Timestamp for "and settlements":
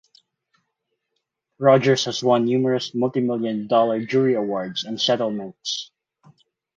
4.83-5.91